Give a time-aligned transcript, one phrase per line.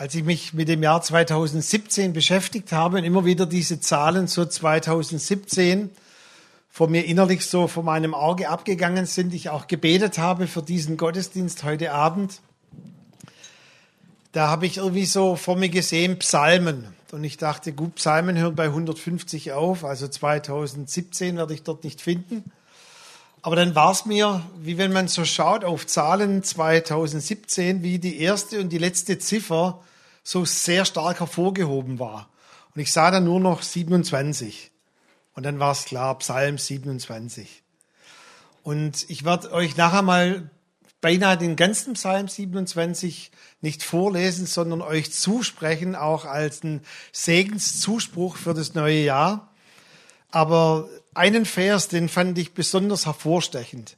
[0.00, 4.46] Als ich mich mit dem Jahr 2017 beschäftigt habe und immer wieder diese Zahlen zu
[4.46, 5.90] 2017
[6.70, 10.96] von mir innerlich so vor meinem Auge abgegangen sind, ich auch gebetet habe für diesen
[10.96, 12.40] Gottesdienst heute Abend,
[14.32, 16.86] da habe ich irgendwie so vor mir gesehen Psalmen.
[17.12, 22.00] Und ich dachte, gut, Psalmen hören bei 150 auf, also 2017 werde ich dort nicht
[22.00, 22.50] finden.
[23.42, 28.18] Aber dann war es mir, wie wenn man so schaut auf Zahlen 2017, wie die
[28.18, 29.78] erste und die letzte Ziffer
[30.22, 32.28] so sehr stark hervorgehoben war.
[32.74, 34.70] Und ich sah dann nur noch 27.
[35.34, 37.62] Und dann war es klar, Psalm 27.
[38.62, 40.50] Und ich werde euch nachher mal
[41.00, 46.82] beinahe den ganzen Psalm 27 nicht vorlesen, sondern euch zusprechen, auch als ein
[47.12, 49.52] Segenszuspruch für das neue Jahr.
[50.30, 53.96] Aber einen Vers, den fand ich besonders hervorstechend.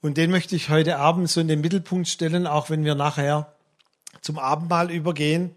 [0.00, 3.51] Und den möchte ich heute Abend so in den Mittelpunkt stellen, auch wenn wir nachher
[4.22, 5.54] zum Abendmahl übergehen.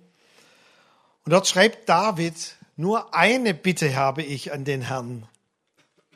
[1.23, 5.25] Und dort schreibt David, nur eine Bitte habe ich an den Herrn.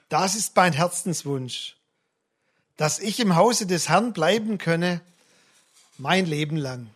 [0.10, 1.78] Das ist mein Herzenswunsch,
[2.76, 5.02] dass ich im Hause des Herrn bleiben könne,
[5.98, 6.90] mein Leben lang.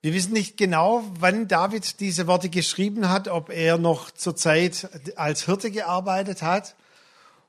[0.00, 4.88] Wir wissen nicht genau, wann David diese Worte geschrieben hat, ob er noch zur Zeit
[5.16, 6.76] als Hirte gearbeitet hat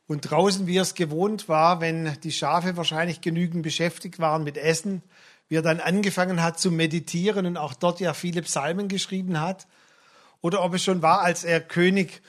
[0.08, 4.58] und draußen, wie er es gewohnt war, wenn die Schafe wahrscheinlich genügend beschäftigt waren mit
[4.58, 5.04] Essen,
[5.50, 9.68] wie er dann angefangen hat zu meditieren und auch dort ja viele Psalmen geschrieben hat,
[10.42, 12.22] oder ob es schon war, als er König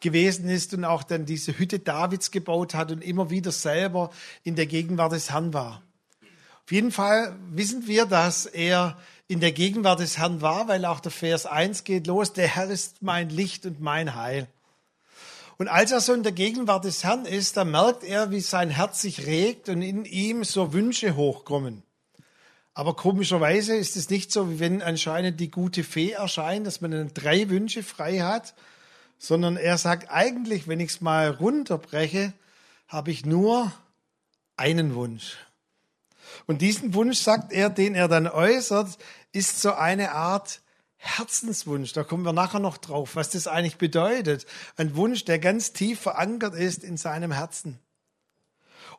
[0.00, 4.10] gewesen ist und auch dann diese Hütte Davids gebaut hat und immer wieder selber
[4.42, 5.82] in der Gegenwart des Herrn war.
[6.64, 8.98] Auf jeden Fall wissen wir, dass er
[9.28, 12.68] in der Gegenwart des Herrn war, weil auch der Vers 1 geht los, der Herr
[12.68, 14.48] ist mein Licht und mein Heil.
[15.58, 18.70] Und als er so in der Gegenwart des Herrn ist, da merkt er, wie sein
[18.70, 21.82] Herz sich regt und in ihm so Wünsche hochkommen.
[22.74, 26.90] Aber komischerweise ist es nicht so, wie wenn anscheinend die gute Fee erscheint, dass man
[26.92, 28.54] dann drei Wünsche frei hat,
[29.18, 32.32] sondern er sagt eigentlich, wenn ich es mal runterbreche,
[32.88, 33.72] habe ich nur
[34.56, 35.36] einen Wunsch.
[36.46, 38.98] Und diesen Wunsch, sagt er, den er dann äußert,
[39.32, 40.60] ist so eine Art
[40.96, 41.92] Herzenswunsch.
[41.92, 44.46] Da kommen wir nachher noch drauf, was das eigentlich bedeutet.
[44.76, 47.78] Ein Wunsch, der ganz tief verankert ist in seinem Herzen.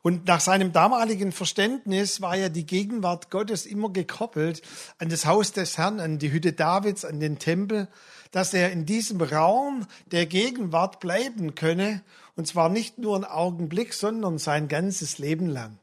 [0.04, 4.62] Und nach seinem damaligen Verständnis war ja die Gegenwart Gottes immer gekoppelt
[4.98, 7.88] an das Haus des Herrn, an die Hütte Davids, an den Tempel,
[8.32, 12.04] dass er in diesem Raum der Gegenwart bleiben könne,
[12.36, 15.80] und zwar nicht nur einen Augenblick, sondern sein ganzes Leben lang.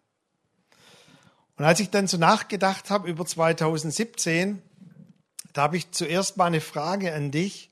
[1.57, 4.61] Und als ich dann so nachgedacht habe über 2017,
[5.55, 7.71] da habe ich zuerst mal eine Frage an dich.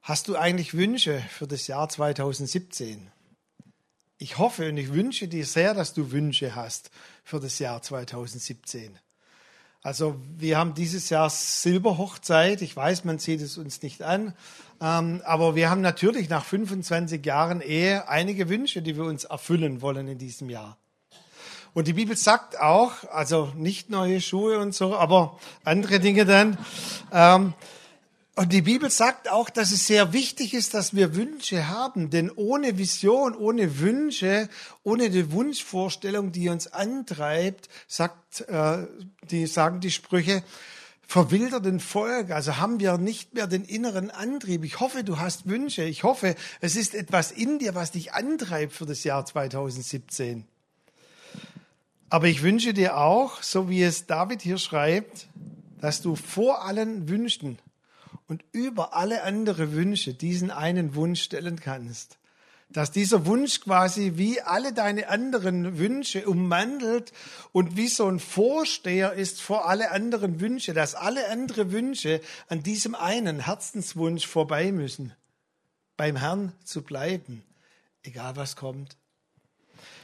[0.00, 3.10] Hast du eigentlich Wünsche für das Jahr 2017?
[4.18, 6.90] Ich hoffe und ich wünsche dir sehr, dass du Wünsche hast
[7.22, 8.98] für das Jahr 2017.
[9.82, 12.62] Also wir haben dieses Jahr Silberhochzeit.
[12.62, 14.34] Ich weiß, man sieht es uns nicht an.
[14.80, 19.82] Ähm, aber wir haben natürlich nach 25 Jahren Ehe einige Wünsche, die wir uns erfüllen
[19.82, 20.78] wollen in diesem Jahr.
[21.74, 26.56] Und die Bibel sagt auch, also nicht neue Schuhe und so, aber andere Dinge dann,
[27.12, 27.52] ähm,
[28.36, 32.30] und die Bibel sagt auch, dass es sehr wichtig ist, dass wir Wünsche haben, denn
[32.30, 34.50] ohne Vision, ohne Wünsche,
[34.82, 38.86] ohne die Wunschvorstellung, die uns antreibt, sagt, äh,
[39.30, 40.42] die sagen die Sprüche,
[41.00, 44.64] verwilderten Volk, also haben wir nicht mehr den inneren Antrieb.
[44.64, 45.84] Ich hoffe, du hast Wünsche.
[45.84, 50.44] Ich hoffe, es ist etwas in dir, was dich antreibt für das Jahr 2017.
[52.10, 55.28] Aber ich wünsche dir auch, so wie es David hier schreibt,
[55.80, 57.58] dass du vor allen Wünschen
[58.28, 62.18] und über alle andere Wünsche diesen einen Wunsch stellen kannst.
[62.68, 67.12] Dass dieser Wunsch quasi wie alle deine anderen Wünsche ummantelt
[67.52, 72.64] und wie so ein Vorsteher ist vor alle anderen Wünsche, dass alle anderen Wünsche an
[72.64, 75.12] diesem einen Herzenswunsch vorbei müssen.
[75.96, 77.44] Beim Herrn zu bleiben,
[78.02, 78.96] egal was kommt.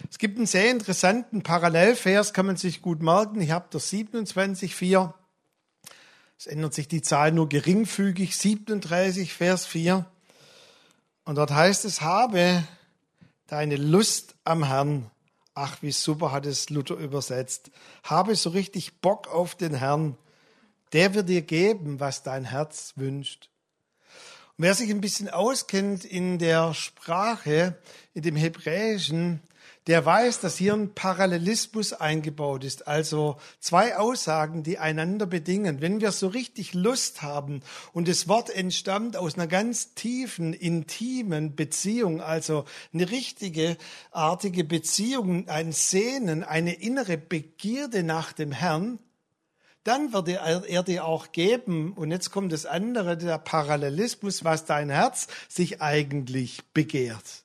[0.09, 3.41] Es gibt einen sehr interessanten Parallelvers, kann man sich gut merken.
[3.41, 5.12] Ich habe das 27,4.
[6.43, 10.05] Es ändert sich die Zahl nur geringfügig, 37, Vers 4.
[11.25, 12.65] Und dort heißt es, habe
[13.47, 15.09] deine Lust am Herrn.
[15.55, 17.71] Ach, wie super hat es Luther übersetzt.
[18.03, 20.19] Habe so richtig Bock auf den Herrn.
[20.93, 23.49] Der wird dir geben, was dein Herz wünscht.
[24.59, 27.79] Und wer sich ein bisschen auskennt in der Sprache,
[28.15, 29.41] in dem Hebräischen,
[29.88, 35.81] der weiß, dass hier ein Parallelismus eingebaut ist, also zwei Aussagen, die einander bedingen.
[35.81, 37.62] Wenn wir so richtig Lust haben
[37.93, 42.64] und das Wort entstammt aus einer ganz tiefen, intimen Beziehung, also
[42.94, 43.76] eine richtige,
[44.12, 49.00] artige Beziehung, ein Sehnen, eine innere Begierde nach dem Herrn,
[49.85, 54.90] dann wird er, dir auch geben, und jetzt kommt das andere, der Parallelismus, was dein
[54.90, 57.42] Herz sich eigentlich begehrt.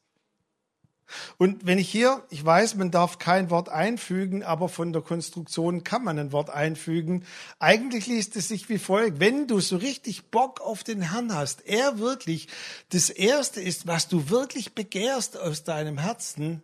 [1.38, 5.84] Und wenn ich hier, ich weiß, man darf kein Wort einfügen, aber von der Konstruktion
[5.84, 7.26] kann man ein Wort einfügen.
[7.60, 9.20] Eigentlich liest es sich wie folgt.
[9.20, 12.48] Wenn du so richtig Bock auf den Herrn hast, er wirklich
[12.90, 16.62] das Erste ist, was du wirklich begehrst aus deinem Herzen,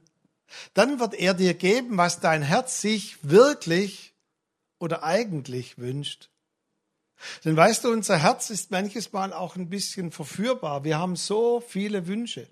[0.73, 4.13] dann wird er dir geben, was dein Herz sich wirklich
[4.79, 6.29] oder eigentlich wünscht.
[7.45, 10.83] Denn weißt du, unser Herz ist manches Mal auch ein bisschen verführbar.
[10.83, 12.47] Wir haben so viele Wünsche.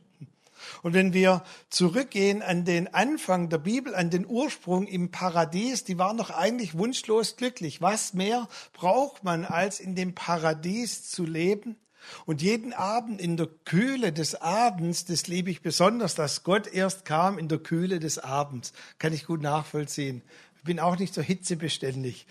[0.82, 5.98] Und wenn wir zurückgehen an den Anfang der Bibel, an den Ursprung im Paradies, die
[5.98, 7.82] waren doch eigentlich wunschlos glücklich.
[7.82, 11.78] Was mehr braucht man, als in dem Paradies zu leben?
[12.26, 17.06] Und jeden Abend in der Kühle des Abends, das liebe ich besonders, dass Gott erst
[17.06, 18.74] kam in der Kühle des Abends.
[19.00, 20.24] Kann ich gut nachvollziehen.
[20.58, 22.26] Ich bin auch nicht so hitzebeständig.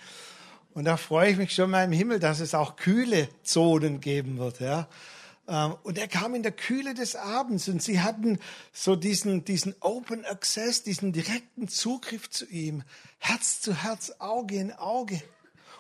[0.73, 4.39] Und da freue ich mich schon mal im Himmel, dass es auch kühle Zonen geben
[4.39, 4.89] wird, ja.
[5.51, 8.39] Ähm, und er kam in der Kühle des Abends und sie hatten
[8.73, 12.85] so diesen, diesen Open Access, diesen direkten Zugriff zu ihm.
[13.19, 15.21] Herz zu Herz, Auge in Auge.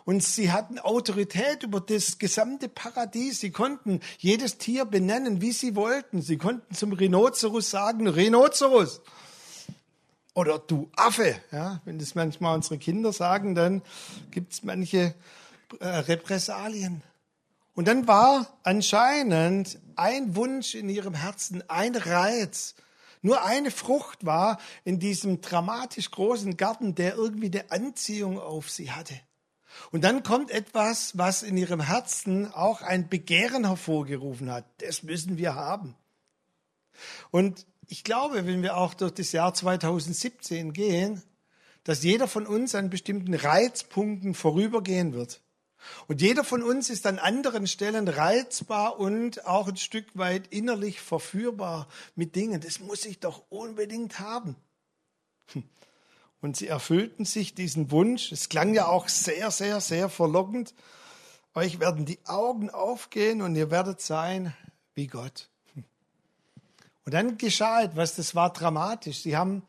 [0.04, 3.38] Und sie hatten Autorität über das gesamte Paradies.
[3.38, 6.20] Sie konnten jedes Tier benennen, wie sie wollten.
[6.20, 9.02] Sie konnten zum Rhinoceros sagen, Rhinoceros.
[10.34, 11.36] Oder du Affe.
[11.52, 13.82] Ja, wenn das manchmal unsere Kinder sagen, dann
[14.32, 15.14] gibt es manche
[15.78, 17.02] äh, Repressalien.
[17.74, 22.74] Und dann war anscheinend ein Wunsch in ihrem Herzen, ein Reiz,
[23.22, 28.90] nur eine Frucht war in diesem dramatisch großen Garten, der irgendwie eine Anziehung auf sie
[28.92, 29.14] hatte.
[29.92, 34.64] Und dann kommt etwas, was in ihrem Herzen auch ein Begehren hervorgerufen hat.
[34.78, 35.94] Das müssen wir haben.
[37.30, 41.22] Und ich glaube, wenn wir auch durch das Jahr 2017 gehen,
[41.84, 45.40] dass jeder von uns an bestimmten Reizpunkten vorübergehen wird.
[46.06, 51.00] Und jeder von uns ist an anderen Stellen reizbar und auch ein Stück weit innerlich
[51.00, 52.60] verführbar mit Dingen.
[52.60, 54.56] Das muss ich doch unbedingt haben.
[56.40, 58.32] Und sie erfüllten sich diesen Wunsch.
[58.32, 60.74] Es klang ja auch sehr, sehr, sehr verlockend.
[61.54, 64.54] Euch werden die Augen aufgehen und ihr werdet sein
[64.94, 65.50] wie Gott.
[67.04, 69.20] Und dann geschah etwas, das war dramatisch.
[69.20, 69.62] Sie haben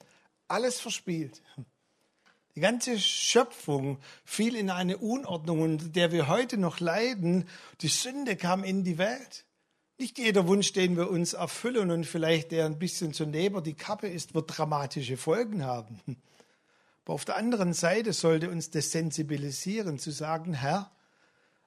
[0.47, 1.41] alles verspielt.
[2.56, 7.48] Die ganze Schöpfung fiel in eine Unordnung, unter der wir heute noch leiden.
[7.81, 9.45] Die Sünde kam in die Welt.
[9.98, 13.75] Nicht jeder Wunsch, den wir uns erfüllen und vielleicht der ein bisschen zu neben die
[13.75, 16.01] Kappe ist, wird dramatische Folgen haben.
[17.06, 20.92] Aber auf der anderen Seite sollte uns das sensibilisieren, zu sagen, Herr,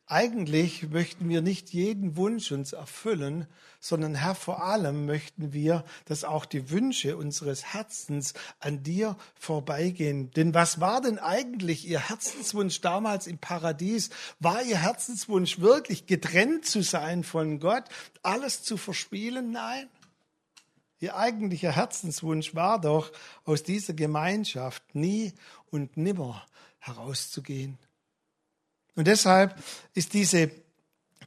[0.07, 3.47] eigentlich möchten wir nicht jeden Wunsch uns erfüllen,
[3.81, 10.31] sondern Herr, vor allem möchten wir, dass auch die Wünsche unseres Herzens an dir vorbeigehen.
[10.33, 14.11] Denn was war denn eigentlich Ihr Herzenswunsch damals im Paradies?
[14.41, 17.85] War Ihr Herzenswunsch wirklich getrennt zu sein von Gott,
[18.23, 19.53] alles zu verspielen?
[19.53, 19.89] Nein.
[21.01, 23.11] Ihr eigentlicher Herzenswunsch war doch,
[23.45, 25.33] aus dieser Gemeinschaft nie
[25.71, 26.47] und nimmer
[26.79, 27.79] herauszugehen.
[28.97, 29.57] Und deshalb
[29.95, 30.51] ist diese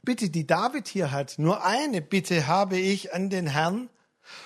[0.02, 3.90] Bitte, die David hier hat, nur eine Bitte habe ich an den Herrn.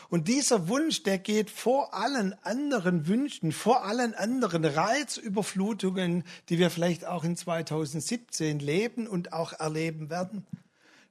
[0.09, 6.71] Und dieser Wunsch, der geht vor allen anderen Wünschen, vor allen anderen Reizüberflutungen, die wir
[6.71, 10.47] vielleicht auch in 2017 leben und auch erleben werden.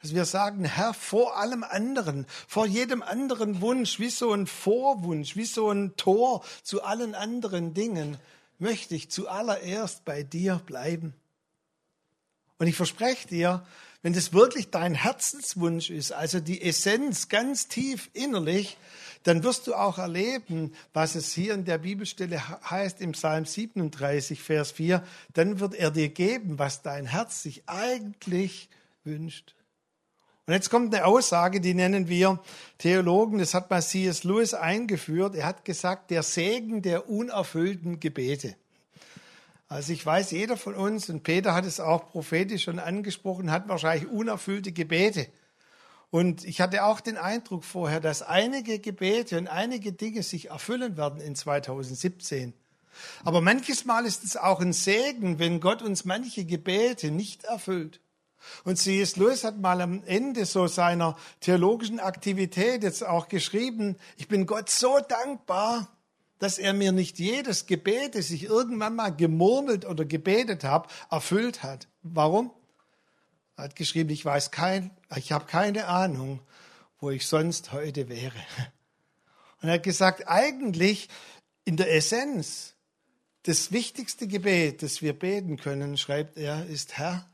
[0.01, 5.35] Dass wir sagen, Herr, vor allem anderen, vor jedem anderen Wunsch, wie so ein Vorwunsch,
[5.35, 8.17] wie so ein Tor zu allen anderen Dingen,
[8.57, 11.13] möchte ich zuallererst bei dir bleiben.
[12.61, 13.65] Und ich verspreche dir,
[14.03, 18.77] wenn das wirklich dein Herzenswunsch ist, also die Essenz ganz tief innerlich,
[19.23, 22.39] dann wirst du auch erleben, was es hier in der Bibelstelle
[22.69, 25.03] heißt im Psalm 37, Vers 4,
[25.33, 28.69] dann wird er dir geben, was dein Herz sich eigentlich
[29.03, 29.55] wünscht.
[30.45, 32.43] Und jetzt kommt eine Aussage, die nennen wir
[32.77, 33.81] Theologen, das hat mal.
[33.81, 35.33] Lewis eingeführt.
[35.33, 38.55] Er hat gesagt, der Segen der unerfüllten Gebete.
[39.71, 43.69] Also ich weiß, jeder von uns, und Peter hat es auch prophetisch schon angesprochen, hat
[43.69, 45.27] wahrscheinlich unerfüllte Gebete.
[46.09, 50.97] Und ich hatte auch den Eindruck vorher, dass einige Gebete und einige Dinge sich erfüllen
[50.97, 52.53] werden in 2017.
[53.23, 58.01] Aber manches Mal ist es auch ein Segen, wenn Gott uns manche Gebete nicht erfüllt.
[58.65, 59.15] Und C.S.
[59.15, 64.69] Lewis hat mal am Ende so seiner theologischen Aktivität jetzt auch geschrieben, ich bin Gott
[64.69, 65.87] so dankbar,
[66.41, 71.61] dass er mir nicht jedes Gebet, das ich irgendwann mal gemurmelt oder gebetet habe, erfüllt
[71.61, 71.87] hat.
[72.01, 72.51] Warum?
[73.57, 76.39] Er hat geschrieben, ich weiß kein, ich habe keine Ahnung,
[76.99, 78.39] wo ich sonst heute wäre.
[79.61, 81.09] Und er hat gesagt, eigentlich
[81.63, 82.73] in der Essenz
[83.43, 87.29] das wichtigste Gebet, das wir beten können, schreibt er, ist Herr,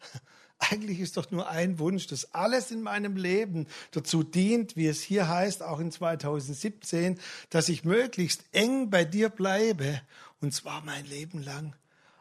[0.59, 5.01] eigentlich ist doch nur ein Wunsch, dass alles in meinem Leben dazu dient, wie es
[5.01, 10.01] hier heißt, auch in 2017, dass ich möglichst eng bei dir bleibe,
[10.41, 11.75] und zwar mein Leben lang,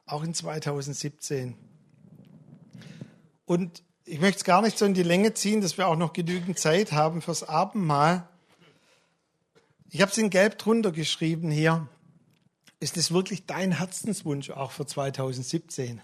[0.04, 1.56] auch in 2017.
[3.46, 6.12] Und ich möchte es gar nicht so in die Länge ziehen, dass wir auch noch
[6.12, 8.28] genügend Zeit haben fürs Abendmahl.
[9.90, 11.88] Ich habe es in Gelb drunter geschrieben hier.
[12.78, 16.02] Ist es wirklich dein Herzenswunsch auch für 2017?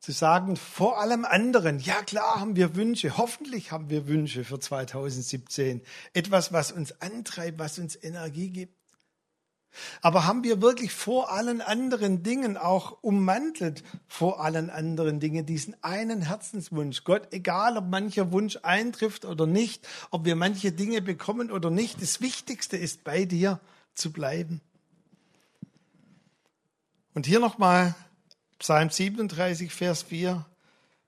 [0.00, 4.60] Zu sagen, vor allem anderen, ja klar haben wir Wünsche, hoffentlich haben wir Wünsche für
[4.60, 5.82] 2017.
[6.12, 8.78] Etwas, was uns antreibt, was uns Energie gibt.
[10.00, 15.76] Aber haben wir wirklich vor allen anderen Dingen auch ummantelt, vor allen anderen Dingen, diesen
[15.82, 17.04] einen Herzenswunsch?
[17.04, 22.00] Gott, egal ob mancher Wunsch eintrifft oder nicht, ob wir manche Dinge bekommen oder nicht,
[22.02, 23.60] das Wichtigste ist bei dir
[23.94, 24.60] zu bleiben.
[27.14, 27.94] Und hier nochmal
[28.58, 30.44] Psalm 37, Vers 4.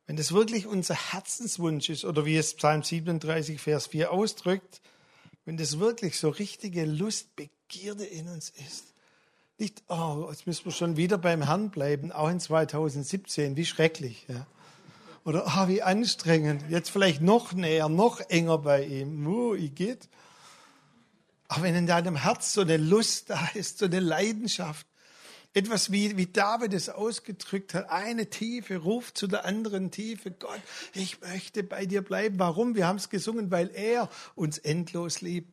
[0.06, 4.80] Wenn das wirklich unser Herzenswunsch ist, oder wie es Psalm 37, Vers 4 ausdrückt,
[5.44, 8.94] wenn das wirklich so richtige Lust, Begierde in uns ist.
[9.58, 14.24] Nicht, oh, jetzt müssen wir schon wieder beim Herrn bleiben, auch in 2017, wie schrecklich.
[14.28, 14.46] Ja.
[15.24, 19.26] Oder oh, wie anstrengend, jetzt vielleicht noch näher, noch enger bei ihm.
[19.26, 20.08] Oh, ich geht.
[21.48, 24.86] Aber wenn in deinem Herz so eine Lust da ist, so eine Leidenschaft,
[25.52, 30.30] etwas wie, wie David es ausgedrückt hat, eine Tiefe ruft zu der anderen Tiefe.
[30.30, 30.60] Gott,
[30.94, 32.38] ich möchte bei dir bleiben.
[32.38, 32.74] Warum?
[32.76, 35.52] Wir haben es gesungen, weil er uns endlos liebt.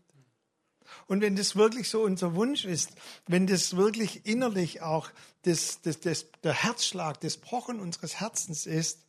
[1.07, 2.91] Und wenn das wirklich so unser Wunsch ist,
[3.27, 5.09] wenn das wirklich innerlich auch
[5.43, 8.99] das, das, das, der Herzschlag, das Pochen unseres Herzens ist,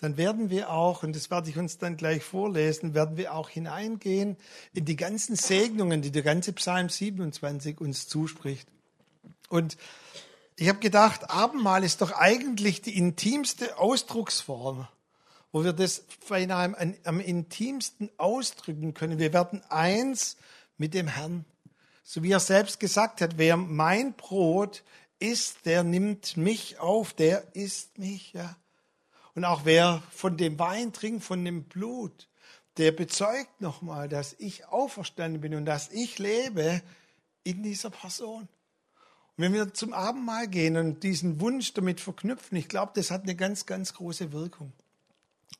[0.00, 3.48] dann werden wir auch, und das werde ich uns dann gleich vorlesen, werden wir auch
[3.48, 4.36] hineingehen
[4.72, 8.68] in die ganzen Segnungen, die der ganze Psalm 27 uns zuspricht.
[9.48, 9.76] Und
[10.56, 14.88] ich habe gedacht, Abendmahl ist doch eigentlich die intimste Ausdrucksform,
[15.52, 19.18] wo wir das beinahe am, intimsten ausdrücken können.
[19.18, 20.36] Wir werden eins
[20.76, 21.44] mit dem Herrn.
[22.02, 24.82] So wie er selbst gesagt hat, wer mein Brot
[25.20, 28.32] isst, der nimmt mich auf, der isst mich.
[28.32, 28.56] Ja.
[29.34, 32.28] Und auch wer von dem Wein trinkt, von dem Blut,
[32.78, 36.82] der bezeugt nochmal, dass ich auferstanden bin und dass ich lebe
[37.44, 38.48] in dieser Person.
[39.38, 43.36] Wenn wir zum Abendmahl gehen und diesen Wunsch damit verknüpfen, ich glaube, das hat eine
[43.36, 44.72] ganz, ganz große Wirkung.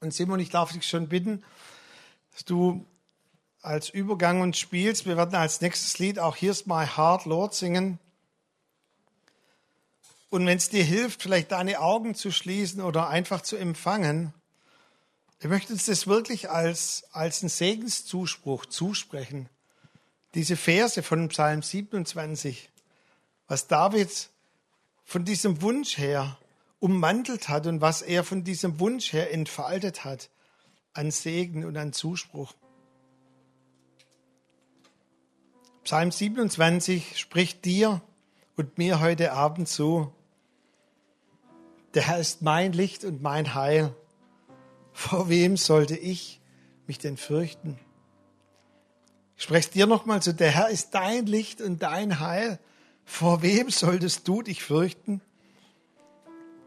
[0.01, 1.45] Und Simon, ich darf dich schon bitten,
[2.33, 2.85] dass du
[3.63, 5.07] als Übergang uns spielst.
[5.07, 8.01] Wir werden als nächstes Lied auch Here's My Heart Lord singen.
[10.29, 14.35] Und wenn es dir hilft, vielleicht deine Augen zu schließen oder einfach zu empfangen,
[15.39, 19.49] ich möchte uns das wirklich als, als einen Segenszuspruch zusprechen.
[20.35, 22.71] Diese Verse von Psalm 27
[23.49, 24.31] was David
[25.05, 26.39] von diesem Wunsch her
[26.81, 30.31] ummantelt hat und was er von diesem Wunsch her entfaltet hat
[30.93, 32.55] an Segen und an Zuspruch.
[35.83, 38.03] Psalm 27 spricht dir
[38.57, 40.13] und mir heute Abend zu.
[41.95, 43.95] Der Herr ist mein Licht und mein Heil.
[44.93, 46.41] Vor wem sollte ich
[46.87, 47.79] mich denn fürchten?
[49.37, 50.35] Ich spreche dir nochmal zu.
[50.35, 52.59] Der Herr ist dein Licht und dein Heil.
[53.09, 55.23] Vor wem solltest du dich fürchten?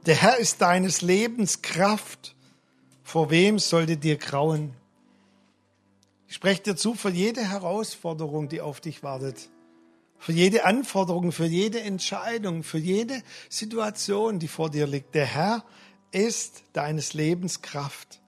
[0.07, 2.35] Der Herr ist deines Lebens Kraft.
[3.03, 4.73] Vor wem sollte dir grauen?
[6.27, 9.49] Ich spreche dir zu für jede Herausforderung, die auf dich wartet.
[10.17, 15.13] Für jede Anforderung, für jede Entscheidung, für jede Situation, die vor dir liegt.
[15.13, 15.63] Der Herr
[16.11, 18.19] ist deines Lebens Kraft.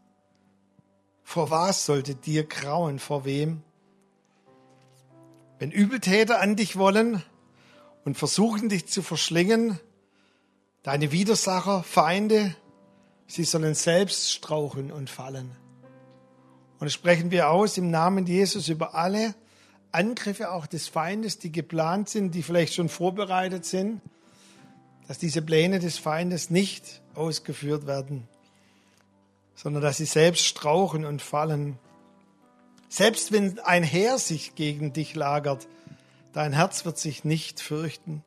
[1.24, 3.00] Vor was sollte dir grauen?
[3.00, 3.64] Vor wem?
[5.58, 7.24] Wenn Übeltäter an dich wollen,
[8.06, 9.80] und versuchen dich zu verschlingen.
[10.84, 12.56] Deine Widersacher, Feinde,
[13.28, 15.52] sie sollen selbst straucheln und fallen.
[16.80, 19.36] Und sprechen wir aus im Namen Jesus über alle
[19.94, 24.02] Angriffe auch des Feindes, die geplant sind, die vielleicht schon vorbereitet sind,
[25.08, 28.28] dass diese Pläne des Feindes nicht ausgeführt werden,
[29.56, 31.78] sondern dass sie selbst strauchen und fallen.
[32.90, 35.68] Selbst wenn ein Heer sich gegen dich lagert,
[36.34, 38.24] Dein Herz wird sich nicht fürchten.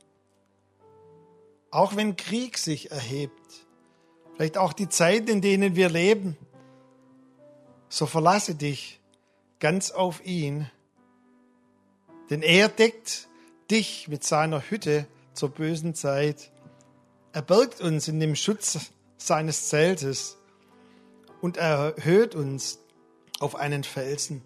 [1.72, 3.66] Auch wenn Krieg sich erhebt,
[4.34, 6.36] vielleicht auch die Zeiten, in denen wir leben,
[7.88, 9.00] so verlasse dich
[9.58, 10.70] ganz auf ihn,
[12.30, 13.28] denn er deckt
[13.72, 16.52] dich mit seiner Hütte zur bösen Zeit.
[17.32, 20.36] Er birgt uns in dem Schutz seines Zeltes
[21.40, 22.78] und erhöht uns
[23.40, 24.42] auf einen Felsen.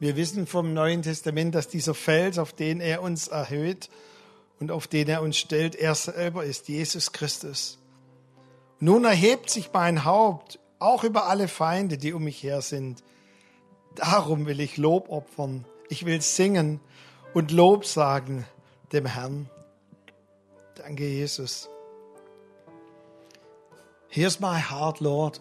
[0.00, 3.90] Wir wissen vom Neuen Testament, dass dieser Fels, auf den er uns erhöht
[4.60, 5.76] und auf den er uns stellt.
[5.76, 7.78] Er selber ist Jesus Christus.
[8.80, 13.02] Nun erhebt sich mein Haupt auch über alle Feinde, die um mich her sind.
[13.94, 15.64] Darum will ich Lob opfern.
[15.88, 16.80] Ich will singen
[17.32, 18.44] und Lob sagen
[18.92, 19.48] dem Herrn.
[20.74, 21.68] Danke, Jesus.
[24.08, 25.40] Here's my heart, Lord.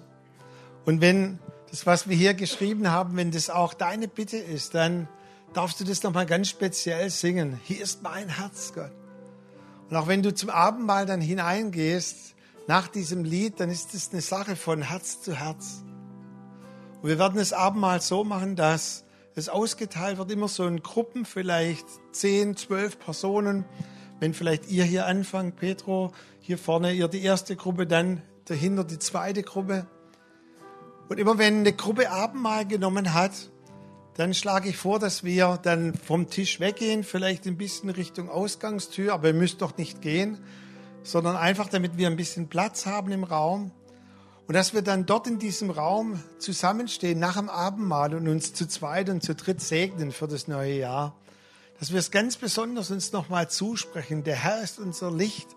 [0.85, 1.39] Und wenn
[1.73, 5.07] das, was wir hier geschrieben haben, wenn das auch deine Bitte ist, dann
[5.53, 7.59] darfst du das nochmal ganz speziell singen.
[7.63, 8.91] Hier ist mein Herz, Gott.
[9.89, 12.35] Und auch wenn du zum Abendmahl dann hineingehst,
[12.67, 15.83] nach diesem Lied, dann ist es eine Sache von Herz zu Herz.
[17.01, 19.03] Und wir werden das Abendmahl so machen, dass
[19.33, 23.65] es ausgeteilt wird, immer so in Gruppen, vielleicht zehn, zwölf Personen.
[24.19, 28.99] Wenn vielleicht ihr hier anfangt, Petro, hier vorne ihr die erste Gruppe, dann dahinter die
[28.99, 29.87] zweite Gruppe.
[31.09, 33.31] Und immer wenn eine Gruppe Abendmahl genommen hat,
[34.15, 39.13] dann schlage ich vor, dass wir dann vom Tisch weggehen, vielleicht ein bisschen Richtung Ausgangstür,
[39.13, 40.39] aber ihr müsst doch nicht gehen,
[41.01, 43.71] sondern einfach, damit wir ein bisschen Platz haben im Raum.
[44.45, 48.67] Und dass wir dann dort in diesem Raum zusammenstehen nach dem Abendmahl und uns zu
[48.67, 51.15] zweit und zu dritt segnen für das neue Jahr.
[51.79, 54.23] Dass wir es ganz besonders uns nochmal zusprechen.
[54.23, 55.47] Der Herr ist unser Licht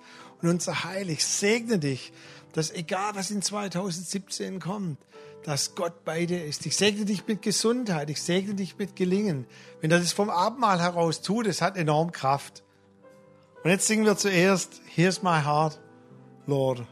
[0.40, 1.10] und unser Heil.
[1.10, 2.12] Ich segne dich,
[2.56, 4.96] dass egal was in 2017 kommt,
[5.44, 6.64] dass Gott bei dir ist.
[6.64, 9.46] Ich segne dich mit Gesundheit, ich segne dich mit Gelingen.
[9.82, 12.64] Wenn er das vom Abendmahl heraus tut, es hat enorm Kraft.
[13.62, 15.78] Und jetzt singen wir zuerst, Here's my heart,
[16.46, 16.86] Lord.